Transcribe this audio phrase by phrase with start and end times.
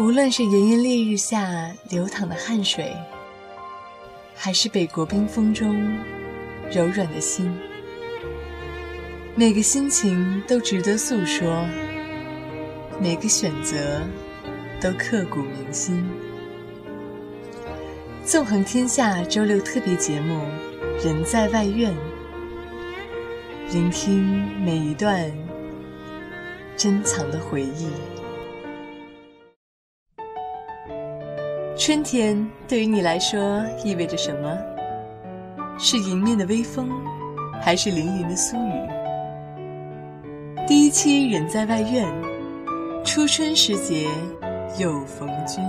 [0.00, 2.90] 无论是炎炎烈日下流淌的汗水，
[4.34, 5.76] 还是北国冰封中
[6.72, 7.54] 柔软的心，
[9.34, 11.66] 每个心情都值得诉说，
[12.98, 14.00] 每个选择
[14.80, 16.02] 都刻骨铭心。
[18.24, 20.40] 纵横天下周六特别节目
[21.04, 21.92] 《人在外院》，
[23.74, 25.30] 聆听每一段
[26.74, 27.90] 珍藏的回忆。
[31.80, 34.54] 春天对于你来说意味着什么？
[35.78, 36.90] 是迎面的微风，
[37.58, 38.72] 还是凌云的苏雨？
[40.68, 42.06] 第一期《人在外院》，
[43.02, 44.06] 初春时节
[44.78, 45.64] 又逢君。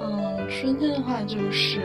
[0.00, 1.78] 嗯，春天的话就是，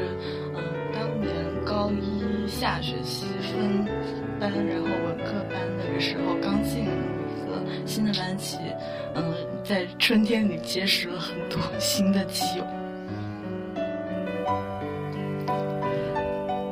[0.56, 0.64] 嗯，
[0.94, 3.86] 当年高一下学期分
[4.40, 7.27] 班，然后文科班那个时候刚进入。
[7.86, 8.58] 新的班级，
[9.16, 12.64] 嗯，在春天里结识了很多 新的基友。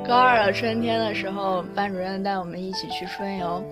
[0.07, 3.63] 高二的春天的时候，班主任带我们一起去春游，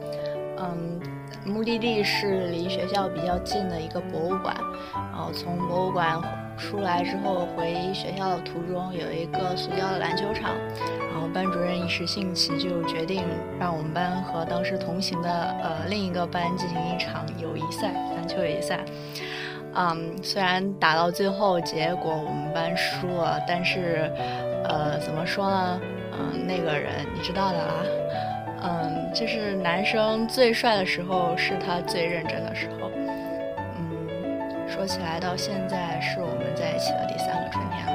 [0.58, 1.00] 嗯，
[1.46, 4.56] 目的地是离学校比较近的一个博物馆，
[4.94, 6.20] 然后从博物馆
[6.58, 10.52] 出来之后，回学校的途中有一个塑胶的篮球场。
[11.12, 13.24] 然后班主任一时兴起，就决定
[13.60, 15.30] 让我们班和当时同行的
[15.62, 18.80] 呃另一个班进行一场友谊赛，篮球友谊赛。
[19.76, 24.12] 嗯，虽然打到最后结果我们班输了，但是
[24.66, 25.82] 呃怎么说呢？
[26.14, 27.74] 嗯，那个人你知道的啦。
[28.66, 32.90] 嗯，就是男生最帅的时候是他最认真的时候。
[34.74, 37.94] 嗯，说起来到现在是我们在一起的第三个春天了。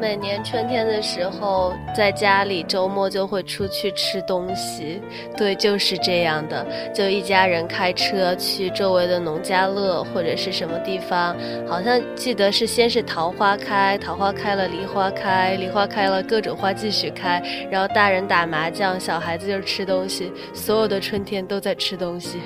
[0.00, 5.00] 每年春天的时候，在家里周末就会出去吃东西。
[5.36, 11.36] 对，就是这样的，就一家人开车去周围的农家乐或者是什么地方。
[11.68, 17.42] 好像记得是先是桃花开，桃花开了梨花开，梨花开了各种花继续开。
[17.70, 20.32] 然后大人打麻将，小孩子就是吃东西。
[20.54, 22.40] 所有的春天都在吃东西。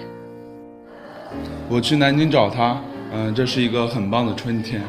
[1.68, 2.80] 我去南京找他，
[3.16, 4.82] 嗯，这是一个很棒的春天。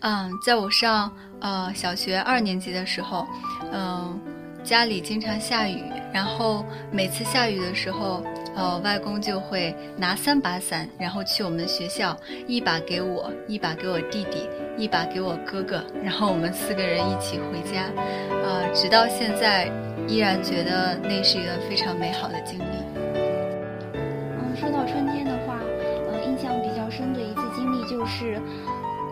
[0.00, 3.28] 嗯，在我上呃小学二年级的时候，
[3.70, 4.18] 嗯，
[4.64, 8.24] 家里经常下雨，然后每次下雨的时候，
[8.56, 12.16] 呃，外公就会拿三把伞，然后去我们学校，
[12.48, 17.84] 一把给我，一把给我弟弟，一把给我哥哥，然后我们四个人一起回家，
[18.42, 19.70] 呃，直到现在，
[20.08, 22.64] 依然觉得那是一个非常美好的经历。
[23.94, 25.38] 嗯，说到春天的
[28.10, 28.38] 是，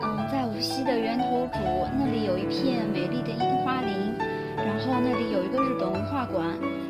[0.03, 0.19] 嗯。
[0.31, 4.13] 在无锡的源头渚那里有一片美丽的樱花林，
[4.57, 6.45] 然后那里有一个日本文化馆。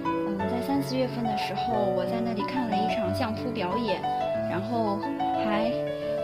[0.04, 4.02] 嗯，在三四月份的时候，我在那里看了一场相扑表演，
[4.50, 4.98] 然后
[5.44, 5.70] 还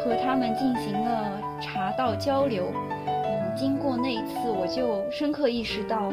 [0.03, 2.73] 和他们进行了茶道交流。
[3.07, 6.13] 嗯，经过那一次，我就深刻意识到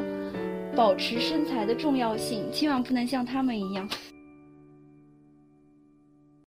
[0.75, 3.89] 保持身材的重要性，千万不能像他们一样。